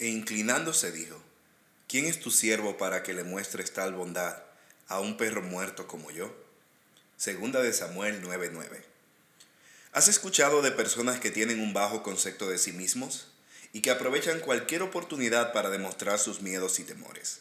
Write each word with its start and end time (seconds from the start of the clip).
E 0.00 0.08
inclinándose 0.08 0.92
dijo, 0.92 1.22
¿quién 1.86 2.06
es 2.06 2.20
tu 2.20 2.30
siervo 2.30 2.78
para 2.78 3.02
que 3.02 3.12
le 3.12 3.22
muestres 3.22 3.74
tal 3.74 3.92
bondad 3.92 4.42
a 4.88 4.98
un 4.98 5.18
perro 5.18 5.42
muerto 5.42 5.86
como 5.86 6.10
yo? 6.10 6.34
Segunda 7.18 7.60
de 7.60 7.74
Samuel 7.74 8.22
9:9. 8.22 8.82
¿Has 9.92 10.08
escuchado 10.08 10.62
de 10.62 10.70
personas 10.70 11.20
que 11.20 11.30
tienen 11.30 11.60
un 11.60 11.74
bajo 11.74 12.02
concepto 12.02 12.48
de 12.48 12.56
sí 12.56 12.72
mismos 12.72 13.28
y 13.74 13.82
que 13.82 13.90
aprovechan 13.90 14.40
cualquier 14.40 14.80
oportunidad 14.80 15.52
para 15.52 15.68
demostrar 15.68 16.18
sus 16.18 16.40
miedos 16.40 16.78
y 16.78 16.84
temores? 16.84 17.40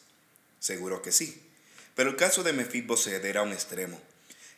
Seguro 0.60 1.02
que 1.02 1.14
sí. 1.14 1.42
Pero 1.96 2.10
el 2.10 2.18
caso 2.18 2.44
de 2.44 2.52
Mefiboset 2.52 3.24
era 3.24 3.42
un 3.42 3.54
extremo. 3.54 4.02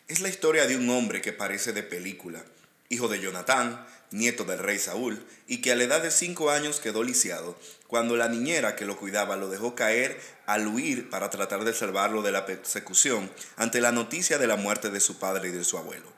Es 0.07 0.21
la 0.21 0.29
historia 0.29 0.65
de 0.65 0.75
un 0.75 0.89
hombre 0.89 1.21
que 1.21 1.33
parece 1.33 1.71
de 1.71 1.83
película, 1.83 2.43
hijo 2.91 3.07
de 3.07 3.21
Jonatán, 3.21 3.87
nieto 4.11 4.43
del 4.43 4.59
rey 4.59 4.77
Saúl, 4.77 5.25
y 5.47 5.61
que 5.61 5.71
a 5.71 5.75
la 5.75 5.83
edad 5.83 6.03
de 6.03 6.11
cinco 6.11 6.51
años 6.51 6.81
quedó 6.81 7.03
lisiado 7.03 7.57
cuando 7.87 8.17
la 8.17 8.27
niñera 8.27 8.75
que 8.75 8.85
lo 8.85 8.97
cuidaba 8.97 9.37
lo 9.37 9.47
dejó 9.47 9.75
caer 9.75 10.19
al 10.45 10.67
huir 10.67 11.09
para 11.09 11.29
tratar 11.29 11.63
de 11.63 11.73
salvarlo 11.73 12.21
de 12.21 12.33
la 12.33 12.45
persecución 12.45 13.31
ante 13.55 13.79
la 13.79 13.93
noticia 13.93 14.37
de 14.37 14.47
la 14.47 14.57
muerte 14.57 14.89
de 14.89 14.99
su 14.99 15.19
padre 15.19 15.49
y 15.49 15.51
de 15.51 15.63
su 15.63 15.77
abuelo. 15.77 16.11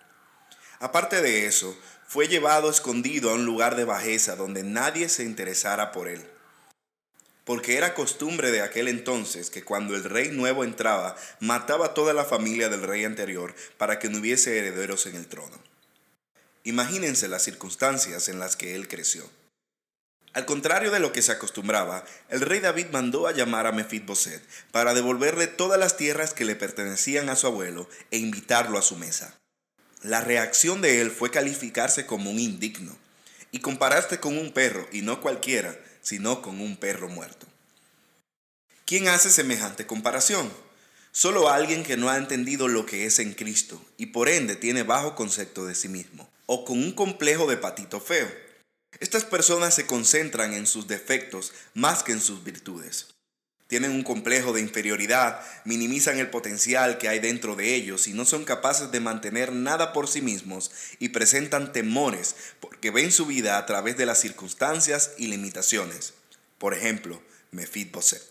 Aparte 0.79 1.21
de 1.21 1.45
eso, 1.45 1.77
fue 2.07 2.27
llevado 2.27 2.71
escondido 2.71 3.29
a 3.29 3.35
un 3.35 3.45
lugar 3.45 3.76
de 3.76 3.85
bajeza 3.85 4.35
donde 4.35 4.63
nadie 4.63 5.09
se 5.09 5.23
interesara 5.23 5.91
por 5.91 6.07
él. 6.07 6.27
Porque 7.43 7.77
era 7.77 7.93
costumbre 7.93 8.49
de 8.49 8.62
aquel 8.62 8.87
entonces 8.87 9.51
que 9.51 9.63
cuando 9.63 9.95
el 9.95 10.05
rey 10.05 10.29
nuevo 10.29 10.63
entraba, 10.63 11.15
mataba 11.40 11.87
a 11.87 11.93
toda 11.93 12.13
la 12.13 12.26
familia 12.26 12.70
del 12.70 12.81
rey 12.81 13.05
anterior 13.05 13.53
para 13.77 13.99
que 13.99 14.09
no 14.09 14.20
hubiese 14.20 14.57
herederos 14.57 15.05
en 15.05 15.15
el 15.15 15.27
trono. 15.27 15.73
Imagínense 16.63 17.27
las 17.27 17.44
circunstancias 17.44 18.30
en 18.30 18.40
las 18.40 18.55
que 18.55 18.76
él 18.76 18.88
creció. 18.88 19.30
Al 20.34 20.45
contrario 20.45 20.90
de 20.90 20.99
lo 20.99 21.12
que 21.12 21.21
se 21.21 21.31
acostumbraba, 21.31 22.04
el 22.30 22.41
rey 22.41 22.59
David 22.59 22.88
mandó 22.91 23.27
a 23.27 23.34
llamar 23.34 23.68
a 23.68 23.71
Mefitboset 23.71 24.41
para 24.71 24.93
devolverle 24.96 25.46
todas 25.46 25.79
las 25.79 25.96
tierras 25.96 26.34
que 26.34 26.46
le 26.46 26.55
pertenecían 26.55 27.29
a 27.29 27.35
su 27.35 27.46
abuelo 27.46 27.87
e 28.10 28.18
invitarlo 28.18 28.79
a 28.79 28.82
su 28.82 28.96
mesa. 28.96 29.37
La 30.02 30.21
reacción 30.21 30.82
de 30.82 31.02
él 31.02 31.12
fue 31.12 31.29
calificarse 31.29 32.05
como 32.05 32.32
un 32.32 32.40
indigno 32.40 32.98
y 33.52 33.59
compararse 33.59 34.20
con 34.20 34.37
un 34.37 34.52
perro, 34.52 34.87
y 34.91 35.04
no 35.04 35.21
cualquiera, 35.21 35.80
sino 36.02 36.41
con 36.41 36.59
un 36.59 36.76
perro 36.77 37.07
muerto. 37.07 37.46
¿Quién 38.85 39.07
hace 39.07 39.30
semejante 39.30 39.85
comparación? 39.85 40.52
Solo 41.12 41.49
alguien 41.49 41.84
que 41.84 41.96
no 41.96 42.09
ha 42.09 42.18
entendido 42.18 42.68
lo 42.68 42.87
que 42.87 43.05
es 43.05 43.20
en 43.20 43.34
Cristo 43.34 43.80
y 43.98 44.07
por 44.07 44.27
ende 44.27 44.55
tiene 44.55 44.82
bajo 44.82 45.13
concepto 45.13 45.68
de 45.68 45.76
sí 45.76 45.87
mismo, 45.87 46.27
o 46.46 46.66
con 46.66 46.77
un 46.77 46.91
complejo 46.91 47.48
de 47.48 47.58
patito 47.58 47.99
feo. 47.99 48.30
Estas 48.99 49.26
personas 49.26 49.74
se 49.76 49.88
concentran 49.88 50.54
en 50.54 50.68
sus 50.68 50.88
defectos 50.88 51.52
más 51.74 52.04
que 52.04 52.12
en 52.12 52.22
sus 52.22 52.44
virtudes 52.44 53.13
tienen 53.74 53.90
un 53.90 54.04
complejo 54.04 54.54
de 54.54 54.62
inferioridad, 54.62 55.41
minimizan 55.66 56.20
el 56.20 56.30
potencial 56.30 56.99
que 56.99 57.10
hay 57.10 57.18
dentro 57.18 57.55
de 57.55 57.74
ellos 57.74 58.05
y 58.05 58.14
no 58.14 58.24
son 58.24 58.46
capaces 58.46 58.91
de 58.91 58.99
mantener 58.99 59.52
nada 59.52 59.94
por 59.94 60.08
sí 60.08 60.21
mismos 60.21 60.70
y 60.99 61.10
presentan 61.10 61.74
temores 61.74 62.36
porque 62.60 62.91
ven 62.91 63.12
su 63.12 63.26
vida 63.26 63.58
a 63.58 63.66
través 63.66 63.98
de 63.98 64.06
las 64.06 64.19
circunstancias 64.19 65.14
y 65.18 65.25
limitaciones. 65.25 66.14
Por 66.59 66.75
ejemplo, 66.75 67.19
Mefitboset. 67.50 68.22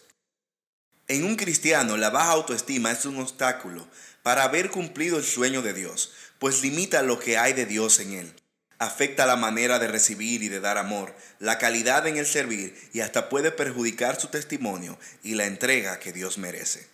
En 1.09 1.25
un 1.25 1.35
cristiano, 1.35 1.97
la 1.97 2.11
baja 2.11 2.31
autoestima 2.31 2.93
es 2.93 3.05
un 3.05 3.19
obstáculo 3.19 3.89
para 4.23 4.45
haber 4.45 4.71
cumplido 4.71 5.19
el 5.19 5.25
sueño 5.25 5.61
de 5.61 5.75
Dios, 5.75 6.13
pues 6.43 6.61
limita 6.61 7.03
lo 7.03 7.21
que 7.21 7.39
hay 7.39 7.53
de 7.53 7.67
Dios 7.67 8.01
en 8.01 8.13
él 8.13 8.35
afecta 8.83 9.27
la 9.27 9.37
manera 9.37 9.79
de 9.79 9.87
recibir 9.87 10.43
y 10.43 10.49
de 10.49 10.59
dar 10.59 10.77
amor, 10.77 11.15
la 11.39 11.57
calidad 11.59 12.05
en 12.09 12.17
el 12.17 12.27
servir 12.27 12.77
y 12.93 12.99
hasta 12.99 13.29
puede 13.29 13.53
perjudicar 13.53 14.21
su 14.21 14.27
testimonio 14.27 14.99
y 15.23 15.37
la 15.37 15.47
entrega 15.47 16.01
que 16.01 16.13
Dios 16.13 16.39
merece. 16.39 16.89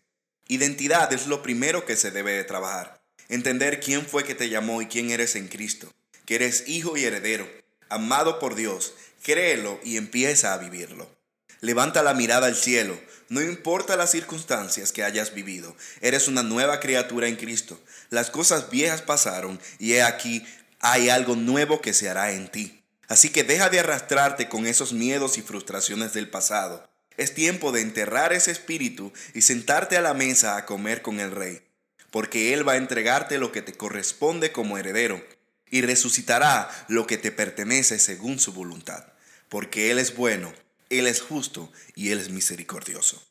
Identidad 0.49 1.11
es 1.15 1.27
lo 1.27 1.43
primero 1.43 1.87
que 1.87 1.97
se 1.97 2.11
debe 2.11 2.33
de 2.33 2.45
trabajar. 2.45 3.01
Entender 3.31 3.81
quién 3.81 4.05
fue 4.05 4.23
que 4.23 4.35
te 4.35 4.51
llamó 4.51 4.83
y 4.83 4.87
quién 4.87 5.11
eres 5.11 5.35
en 5.35 5.49
Cristo, 5.49 5.91
que 6.27 6.35
eres 6.35 6.65
hijo 6.69 6.99
y 6.99 7.05
heredero, 7.05 7.49
amado 7.89 8.39
por 8.39 8.55
Dios, 8.55 8.93
créelo 9.23 9.81
y 9.83 9.97
empieza 9.97 10.53
a 10.53 10.59
vivirlo. 10.59 11.18
Levanta 11.61 12.03
la 12.03 12.15
mirada 12.15 12.47
al 12.47 12.57
cielo, 12.57 12.99
no 13.29 13.43
importa 13.43 13.97
las 13.97 14.11
circunstancias 14.11 14.93
que 14.93 15.03
hayas 15.03 15.35
vivido, 15.35 15.77
eres 16.01 16.29
una 16.29 16.43
nueva 16.43 16.81
criatura 16.81 17.27
en 17.27 17.37
Cristo. 17.37 17.81
Las 18.11 18.31
cosas 18.31 18.71
viejas 18.71 19.03
pasaron 19.03 19.61
y 19.79 19.95
he 19.95 20.03
aquí 20.03 20.47
hay 20.81 21.09
algo 21.09 21.37
nuevo 21.37 21.81
que 21.81 21.93
se 21.93 22.09
hará 22.09 22.33
en 22.33 22.49
ti. 22.49 22.83
Así 23.09 23.31
que 23.31 23.43
deja 23.43 23.71
de 23.71 23.81
arrastrarte 23.81 24.49
con 24.49 24.67
esos 24.67 24.93
miedos 24.93 25.39
y 25.39 25.43
frustraciones 25.43 26.13
del 26.13 26.31
pasado. 26.31 26.89
Es 27.17 27.35
tiempo 27.35 27.73
de 27.73 27.81
enterrar 27.81 28.33
ese 28.33 28.53
espíritu 28.53 29.13
y 29.35 29.43
sentarte 29.43 29.97
a 29.97 30.03
la 30.03 30.15
mesa 30.15 30.57
a 30.57 30.67
comer 30.67 31.03
con 31.03 31.19
el 31.19 31.33
rey, 31.33 31.63
porque 32.11 32.55
Él 32.55 32.69
va 32.69 32.75
a 32.75 32.77
entregarte 32.77 33.39
lo 33.39 33.51
que 33.51 33.63
te 33.63 33.73
corresponde 33.73 34.53
como 34.53 34.79
heredero 34.79 35.25
y 35.71 35.83
resucitará 35.83 36.71
lo 36.87 37.07
que 37.07 37.19
te 37.19 37.33
pertenece 37.33 37.99
según 37.99 38.39
su 38.39 38.53
voluntad, 38.53 39.05
porque 39.49 39.91
Él 39.91 39.99
es 39.99 40.15
bueno, 40.15 40.53
Él 40.91 41.07
es 41.07 41.21
justo 41.21 41.73
y 41.95 42.11
Él 42.11 42.19
es 42.19 42.31
misericordioso. 42.31 43.23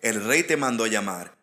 El 0.00 0.24
rey 0.24 0.42
te 0.42 0.56
mandó 0.56 0.84
a 0.84 0.88
llamar, 0.88 1.36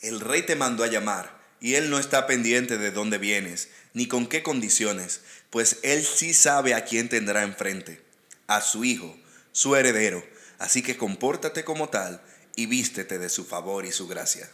el 0.00 0.20
rey 0.20 0.42
te 0.42 0.56
mandó 0.56 0.84
a 0.84 0.86
llamar 0.86 1.38
y 1.60 1.74
Él 1.74 1.90
no 1.90 1.98
está 1.98 2.26
pendiente 2.26 2.78
de 2.78 2.90
dónde 2.90 3.18
vienes, 3.18 3.68
ni 3.92 4.06
con 4.06 4.26
qué 4.26 4.42
condiciones, 4.42 5.20
pues 5.50 5.78
Él 5.82 6.04
sí 6.04 6.32
sabe 6.32 6.74
a 6.74 6.84
quién 6.84 7.08
tendrá 7.08 7.42
enfrente, 7.42 8.02
a 8.46 8.62
su 8.62 8.84
Hijo, 8.84 9.18
su 9.52 9.76
heredero, 9.76 10.24
así 10.58 10.82
que 10.82 10.96
compórtate 10.96 11.64
como 11.64 11.90
tal 11.90 12.22
y 12.56 12.66
vístete 12.66 13.18
de 13.18 13.28
su 13.28 13.44
favor 13.44 13.84
y 13.84 13.92
su 13.92 14.08
gracia. 14.08 14.48